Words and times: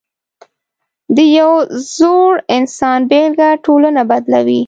د 1.15 1.17
یو 1.37 1.51
زړور 1.93 2.33
انسان 2.57 2.99
بېلګه 3.09 3.49
ټولنه 3.65 4.01
بدلوي. 4.09 4.59